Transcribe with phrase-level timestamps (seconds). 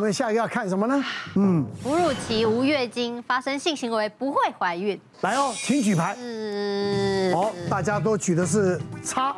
[0.00, 1.04] 我们下一个要看什么呢？
[1.34, 4.96] 嗯，哺乳期无月经发生性行为不会怀孕。
[5.22, 6.14] 来哦，请举牌。
[6.14, 7.34] 是。
[7.34, 9.34] 好，大家都举的是叉。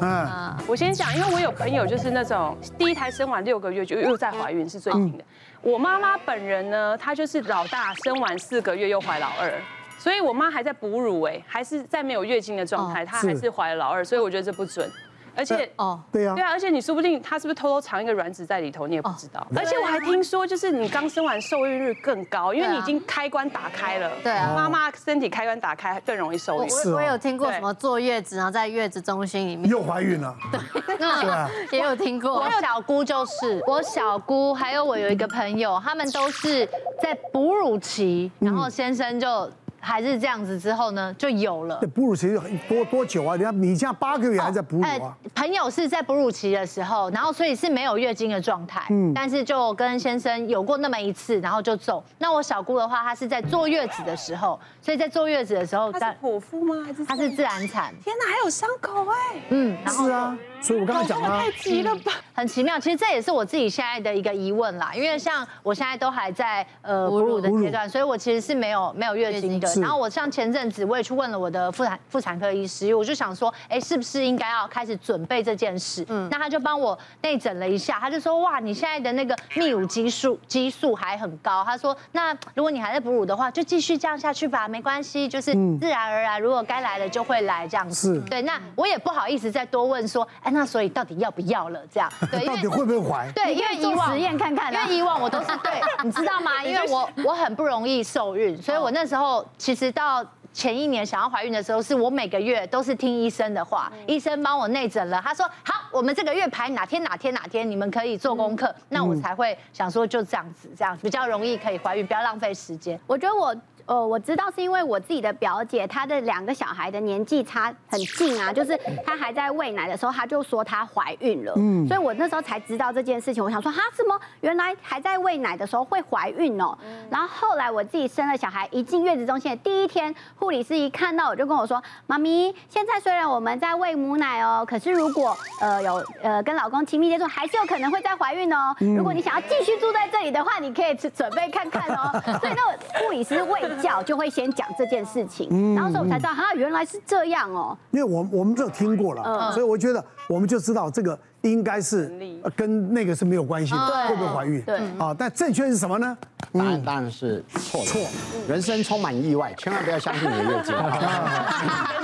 [0.00, 5.22] 嗯，我先讲，因为我有朋友就是那种第一胎生完六个月就又在怀孕，是最近的。
[5.60, 9.52] 我妈妈本人呢，她就是老大生完四个月又怀老二，
[10.00, 14.90] 所以我妈还在哺乳哎，还是在没有月经的状态，她还是怀了老二，所以我觉得这不准。
[15.34, 19.46] 而且哦，对呀，对啊，而且你说不定他是不是偷偷藏一个卵子在里头，你也不知道。
[19.56, 24.10] 而且我还听说，就是你刚生完受孕率更高，因为你已经开关打开了。
[24.22, 26.70] 对啊，妈妈身体开关打开更容易受孕。
[26.86, 30.34] 我我有听过什么坐月子，然后在月子中心里面又怀孕了。
[30.98, 32.34] 对啊， 也有听过。
[32.34, 36.66] 我小姑就是，我小姑还有我有一个朋友，他们都是
[37.02, 39.50] 在哺乳期，然后先生就。
[39.82, 41.80] 还是这样子之后呢，就有了。
[41.92, 42.28] 哺乳期
[42.68, 43.34] 多多久啊？
[43.36, 45.16] 你看你像八个月还在哺乳啊？
[45.34, 48.86] 朋友是在哺乳期的时候，然后所以是没有月经的状态。
[48.90, 49.12] 嗯。
[49.12, 52.02] 但是就跟先生有过那么一次，然后就走。
[52.18, 56.84] 那我小姑的话，她是在坐月子的时候，所以在坐月子的时候，她是剖腹吗？
[56.86, 57.92] 还是她是自然产？
[58.04, 59.40] 天哪，还有伤口哎。
[59.48, 60.38] 嗯，是啊。
[60.62, 62.12] 所以我刚才讲了，太急了吧？
[62.34, 62.78] 很奇妙。
[62.78, 69.68] 其实这也是我自己现在的一个疑问啦，因为像我现在都还在呃哺乳的阶段，所以我其实是没有没有月经的。
[69.80, 76.06] 然后我像前阵子我也去问了我的妇产妇产科医师，我就想说，哎，是不是应该要开始准备这件事？
[76.08, 81.64] 嗯，那他就帮我内诊了一下，他就说，哇，你现在的那个泌乳激素激素还很高。
[81.64, 88.14] 他说，那如果你还在哺乳的话，就继续这样下去吧，没关系，就是自然而然，如果该来的就会来这样子。
[88.14, 88.40] 是，对。
[88.42, 91.80] 那我也不好意思再多问说，哎，那所以到底要不要了？
[91.92, 93.30] 这样，对， 到底会不会怀？
[93.32, 96.62] 对，因为以往实验看看，因为以往我都是对， 你知道吗？
[96.64, 100.24] 因为我我很不容易受孕，所以我那时候其实到。
[100.54, 113.00] 前一年想要怀孕的时候，是我每个月都是听医生的话，医生帮我内诊了，他说好，我们这个月排哪天哪天哪天，你们可以做功课，那我才会想说就这样子，这样比较容易可以怀孕，不要浪费时间。
[113.06, 113.56] 我觉得我。
[113.86, 123.42] 哦，我知道是因为我自己的表姐，她的两个小孩的年纪差很近啊，就是她还在喂奶的时候，她就说她怀孕了，嗯，所以我那时候才知道这件事情。
[123.42, 124.18] 我想说，哈，什么？
[124.40, 126.76] 原来还在喂奶的时候会怀孕哦。
[127.10, 138.74] 然后后来我自己生了小孩，一进月子中心的第一天，护理师一看到我就跟我说：“妈咪，现在虽然我们在喂母奶哦，可是如果呃有呃跟老公亲密接触，还是有可能会再怀孕哦。
[138.78, 143.71] 如果你想要继续住在这里的话，你可以准备看看哦。”所以那护理师喂。
[143.80, 147.76] 叫就会先讲这件事情，然后所以我才知道哈，原来是这样哦。
[147.90, 152.12] 因为我我们这听过了，所以我觉得我们就知道这个应该是
[152.56, 154.60] 跟那个是没有关系的，会不会怀孕？
[154.62, 156.16] 对啊，但正确是什么呢？
[156.52, 158.00] 答案当然是错错。
[158.46, 160.74] 人生充满意外，千万不要相信你的月经。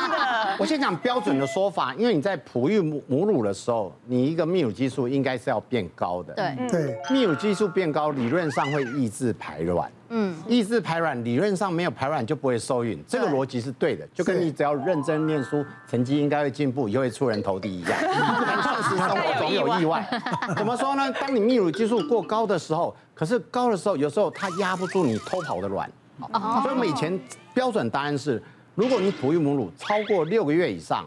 [0.59, 6.35] 我先讲标准的说法，因为你在哺育母母乳的时候，你一个泌乳激素应该是要变高的。
[6.35, 9.91] 对对，泌乳激素变高，理论上会抑制排卵。
[10.09, 14.05] 嗯，抑制排卵，理论上没有排卵就不会受孕，这个逻辑是对的。
[14.13, 17.93] 就跟你只要认真念书，成绩应该会进步，以后会出人头地一样。
[18.03, 20.05] 但现实生活总有意外。
[20.57, 21.13] 怎么说呢？
[21.13, 25.89] 当你泌乳激素过高的时候，可是高的时候，有时候它压不住你偷跑的卵。
[26.19, 27.17] 所以我们以前
[27.55, 28.43] 标准答案是。
[28.79, 31.05] 如果你哺育母乳超过六个月以上，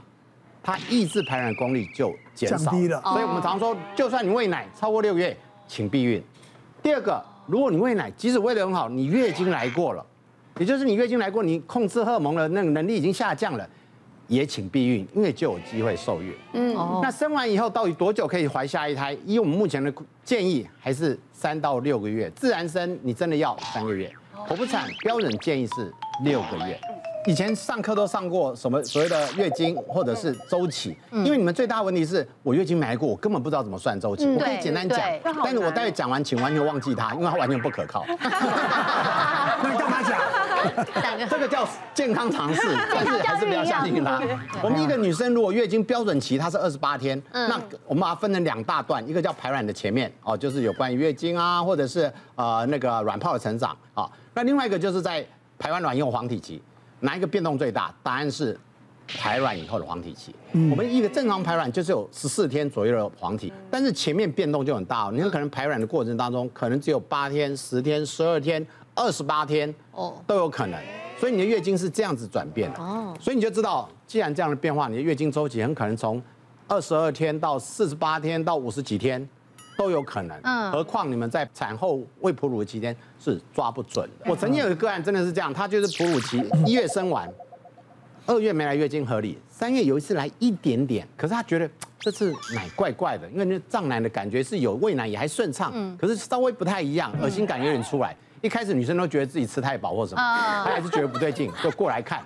[0.62, 3.02] 它抑制排卵功力就减少，降低了。
[3.02, 5.38] 所以我们常说，就算你喂奶超过六个月，
[5.70, 6.22] 请避孕。
[6.84, 10.06] 第二个，如果你喂奶，即使喂得很好，你月经来过了，
[10.60, 13.66] 也就是你月经来过，你控制荷尔蒙的那个能力已经下降了，
[14.28, 16.34] 也请避孕，因为就有机会受孕。
[16.52, 19.18] 嗯，那生完以后到底多久可以怀下一胎？
[19.26, 19.94] 以我们目前的
[20.26, 22.30] 建议，还是三到六个月。
[22.32, 24.14] 自然生你真的要三个月，
[24.46, 25.90] 剖腹产标准建议是
[26.26, 26.78] 六个月。
[27.28, 34.28] 以前上课都上过什么所谓的月经或者是周期，因为你们最大的问题是我月经没来过，我根本不知道怎么算周期。
[34.28, 35.00] 我可以简单讲，
[35.44, 38.04] 但是我待会讲完，请完全忘记它，因为它完全不可靠。
[38.10, 40.18] 那你干嘛讲？
[41.30, 42.62] 这个叫健康常识，
[42.92, 44.20] 但是还是不要相信它。
[44.64, 54.10] 我们一个女生如果月经标准期它是二十八天，那我们把它分成两大段，一个叫排卵的前面哦，就是有关于月经啊，或者是呃那个卵泡的成长啊。
[54.34, 55.24] 那另外一个就是在
[55.60, 56.60] 排完卵以后黄体期。
[57.02, 57.94] 哪一个变动最大？
[58.02, 58.58] 答案是
[59.08, 60.34] 排卵以后的黄体期。
[60.54, 65.10] 我们一个正常排卵就是有十四天左右的黄体，但是前面变动就很大。
[65.14, 68.66] 你很可能排卵的过程当中，可能只有八天、十天、十二天、
[68.96, 70.80] 二十八天哦，都有可能。
[71.20, 73.16] 所以你的月经是这样子转变的哦。
[73.20, 76.22] 所以你就知道，既然这样的变化，你的月经周期很可能从
[76.68, 79.28] 二十二天到四十八天到五十几天。
[79.82, 84.30] 都有可能，嗯，何况你们在产后未哺乳的期间是抓不准的。
[84.30, 87.28] 我曾经有一个个案，真的是这样，他就是哺乳期一月生完，
[88.28, 91.68] 二月没来月经合理，三月有一次来一点点，可是他觉得
[91.98, 98.16] 这次奶怪怪的，因为那胀奶的感觉是有喂奶也还顺畅，可是稍微不太一样，恶心感有点出来。
[98.42, 100.22] 一开始女生都觉得自己吃太饱或什么，
[100.64, 102.24] 她还是觉得不对劲，就过来看，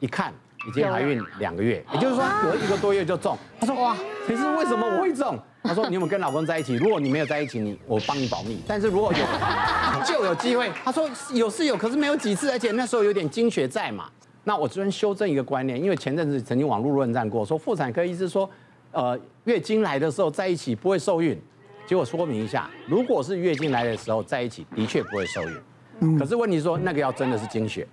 [0.00, 0.32] 一看
[0.66, 3.36] 已经怀孕两个月，也就是说隔一个多月就中。
[3.60, 3.94] 她说哇，
[4.26, 5.38] 其实为什么我会中？
[5.64, 6.74] 她说你有没有跟老公在一起？
[6.74, 8.60] 如果你没有在一起，你我帮你保密。
[8.68, 9.24] 但是如果有，
[10.04, 10.70] 就有机会。
[10.84, 14.04] 他说有是有，可是没有几次，而且那时候有点经血在嘛。
[14.44, 18.48] 那我这边修正一个观念，因为前阵子曾经网络论战过，说妇产科医师说，
[18.92, 21.40] 呃，月经来的时候在一起不会受孕。
[21.86, 25.56] 结果说明一下，如果是月经来的时候在一起，的确不会受孕。
[26.00, 26.18] 嗯。
[26.18, 27.88] 可是问题说，那个要真的是经血。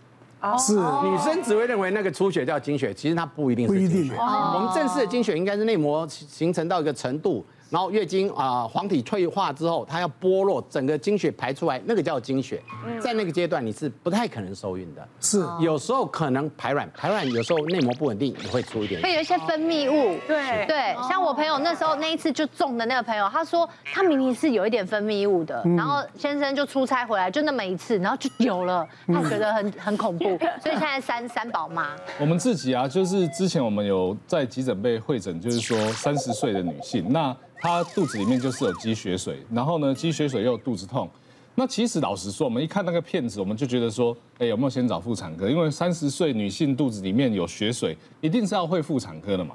[0.59, 0.73] 是。
[0.75, 4.13] 女生只会认为那个出血叫经血，其实它不一定是经血。
[4.17, 7.45] 我们正式的经血应该是内膜形成到一个程度。
[7.71, 12.61] 然后月经啊，黄体退化之后，它要剥落，整个经血排出来，那个叫经血。
[12.99, 15.07] 在那个阶段，你是不太可能受孕的。
[15.21, 19.01] 是，有时候可能排卵，排卵有时候内膜不稳定，也会出一点。
[19.01, 20.19] 会有一些分泌物。
[20.27, 31.95] 对对，像我朋友那时候那一次就中的那个朋友，他说他明明是有一点分泌物的，然后先生就出差回来就那么一次，然后就有了，他觉得很很恐怖， 所以现在三三宝妈。
[32.19, 37.33] 我们自己啊，就是之前我们有在急诊被会诊，就是说三十岁的女性那。
[37.61, 41.07] 她肚子里面就是有积血水，然后呢，积血水又有肚子痛。
[41.53, 45.47] 那其实老实说，我们一看那个片子，我们就觉得说，哎，有没有先找妇产科？
[45.47, 49.53] 因为三十岁女性肚子里面有血水，一定是要会妇产科的嘛。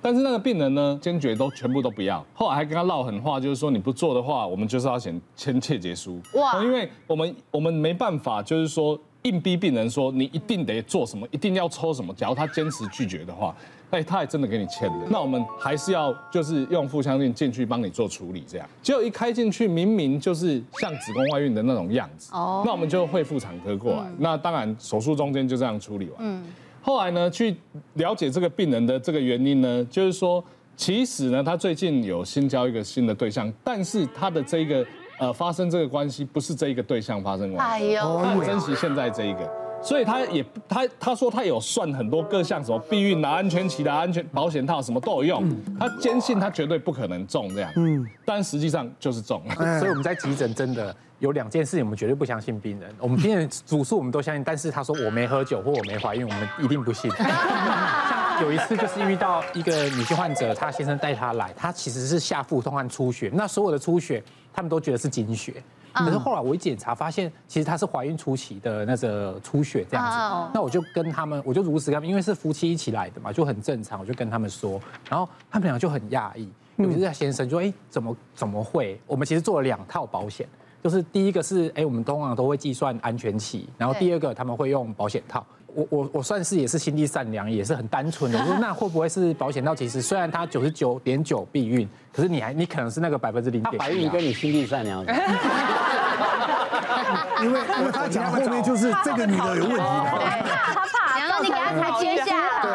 [0.00, 2.24] 但是那个病人呢，坚决都全部都不要。
[2.32, 6.20] 后来还跟他唠狠话，就是说你不做的话，我们就是要签签切结书。
[6.34, 6.62] 哇！
[6.62, 12.14] 因为我们我们没办法，就是说硬逼病人说你一定得做什么，一定要抽什么。
[12.14, 13.54] 假如他坚持拒绝的话。
[13.90, 18.68] 哎，他还真的给你签了，那我们还是要就是用腹腔镜进去帮你做处理，这样。
[18.82, 26.16] 结果一开进去，明明就是像子宫外孕的那种样子，哦，那我们就会妇产科过来，那当然手术中间就这样处理完。
[26.18, 26.44] 嗯，
[26.82, 27.56] 后来呢，去
[27.94, 30.44] 了解这个病人的这个原因呢，就是说，
[30.76, 34.86] 其实呢，他最近有新交一个新的对象，但是他的这个
[35.18, 39.50] 呃发生这个关系不是这一个对象发生关系，哎呦，他很珍惜现在这一个。
[39.80, 45.48] 所以他也他他说他有算很多各项什么避孕啊、安全期的安全保险套什么都有用，
[45.78, 49.40] 他坚信他绝对不可能中这样，嗯，但实际上就是中。
[49.78, 52.92] 所以我们在急诊真的有两件事情，我们绝对不相信病人。
[52.98, 57.08] 我们病人主诉我们都相信，但是他说我没喝酒或我没怀孕，我们一定不信。
[57.16, 64.20] 像有一次就是遇到一个女性患者，她先生带她来，她其实是下腹痛和出血，那所有的出血
[64.58, 65.62] 他们都觉得是经血。
[65.92, 70.50] 可是后来我一检查，发现其实她是怀孕初期的那个出血这样子。
[70.52, 74.00] 那我就跟他们，我就如实跟他们，因为是夫妻一起来的嘛，就很正常。
[74.00, 79.00] 我就跟他们说，然后他们俩就很讶异，尤其是先生说：“哎，怎么怎么会？
[79.06, 80.44] 我们其实做了两套保险，
[80.82, 88.38] 就是第一个是哎，我们通常都会计算安全期，然后第二个他们会用保险套。”我我我算是也是心地善良，也是很单纯的。
[88.38, 89.74] 我说 那会不会是保险到？
[89.74, 93.78] 其实虽然它九十九点九避孕，可是你还你可能是那个百分之零点。
[93.78, 95.04] 怀孕跟你心地善良。
[97.40, 99.82] 因为因为他讲后面就是这个女的有问题的。
[100.74, 102.60] 他怕，然后你给他台阶下。
[102.60, 102.70] 对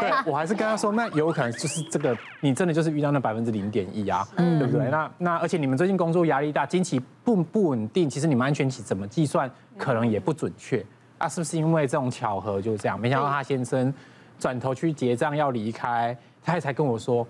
[0.00, 4.88] 对，我还是跟他说，那有可能就是这个，你真的就是遇到那百分之零点一啊，对不对？
[4.88, 10.84] 那那而且你们最近工作压力大，经期不不稳定，其实你们安全期怎么计算，可能也不准确。
[11.18, 12.98] 他是不是因为这种巧合就这样？
[12.98, 13.92] 没想到他先生
[14.38, 17.26] 转头去结账要离开，他才跟我说，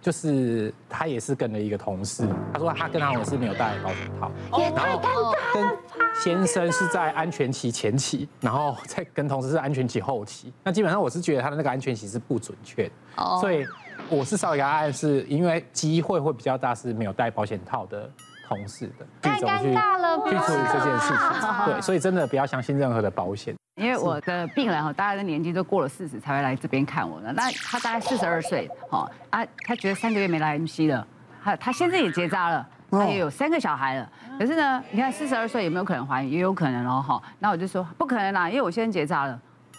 [0.00, 4.30] 就是他也是跟了一个同事，他说他跟他同事没有戴保险套，
[4.74, 5.00] 然后
[5.52, 5.64] 跟
[6.22, 10.52] 先生是在安全期前期，然后再跟同事是安全期后期。
[10.64, 13.66] 那基本上我是觉得他的那个安全期是不准确的，所以
[14.08, 18.10] 我是稍微给他暗示，因为机会会比较大是没有戴保险套的。
[18.48, 21.64] 同事的，太尴尬了，去处理这件事情。
[21.64, 23.54] 对，所以真的不要相信任何的保险。
[23.74, 27.32] 因为我的病人哈，大家的年纪都过了四十才会来这边看我呢。
[27.34, 31.06] 那他大概四十二岁，哈啊，他觉得三个月没来 MC 了，
[31.42, 34.10] 他他现在也结扎了，他也有三个小孩了。
[34.38, 36.30] 可是呢，你看四十二岁有没有可能怀孕？
[36.30, 37.22] 也有可能哦，哈。
[37.40, 39.38] 那我就说不可能啦，因为我先生结扎了，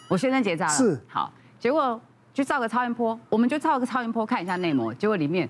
[0.10, 0.74] 我先生结扎了。
[0.74, 1.02] 是。
[1.08, 2.00] 好，结果
[2.34, 5.48] 就照个超音波，我们就照个超音波看一下内膜，结果里面。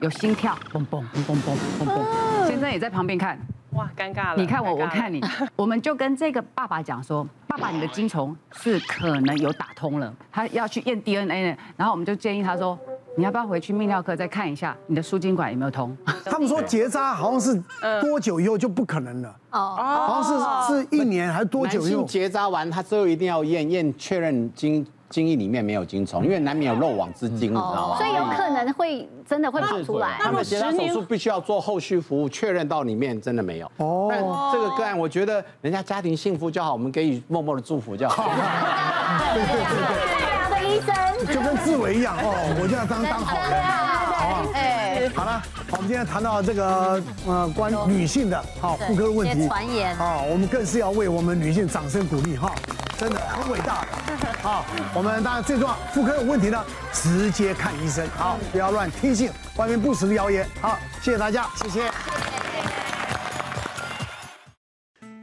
[0.00, 2.27] 有心跳，嘣嘣嘣嘣嘣嘣嘣，
[2.58, 3.38] 先生也在旁边看，
[3.74, 4.36] 哇，尴尬了。
[4.36, 5.22] 你看我，我看你，
[5.54, 11.56] 我们就跟这个爸爸讲说，爸爸，你的精虫是可能有打通了，他要去验 DNA 呢。
[11.76, 12.76] 然后我们就建议他说，
[13.16, 15.96] 你要不要回去泌尿科再看一下你的输精管有没有通？
[16.26, 17.62] 他们说结扎好像是
[18.00, 22.02] 多久以后就不可能了，哦，好像是是一年还是多久以后？
[22.02, 24.84] 结扎完他最后一定要验验确认精。
[25.10, 27.96] 精液里面没有精虫，因为难免有漏网之精，你知道吗？
[27.96, 30.18] 所以有可能会真的会跑出来。
[30.20, 33.70] 他们结扎手术必须要做后续服务，确认到里面真的没有。
[33.78, 34.08] 哦。
[34.10, 34.20] 但
[34.52, 38.30] 这个个案，我觉得人家家庭幸福就好，我们给予默默的祝福就好。
[41.32, 45.42] 就跟志伟一样哦， 我就要当当好人，好啊，哎，好了，好，
[45.72, 52.52] 我们今天谈到这个呃关女性的好妇科的问题，传言，啊，我们更是要为我们女性掌声鼓励哈，
[52.98, 53.88] 真的很伟大的，
[54.42, 61.90] 好，我们当然最重要，妇科有问题呢，直接看医生，好，不要乱听信外面不实的谣言，好，谢谢大家，谢谢。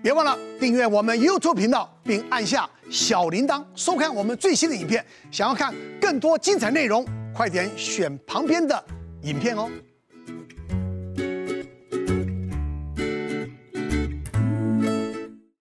[0.01, 5.03] 别忘了订阅我们 YouTube 频道，并按下小铃铛，收看我们最新的影片。
[5.31, 5.73] 想要看
[6.05, 8.85] 更多精彩内容，快点选旁边的
[9.23, 9.67] 影片哦。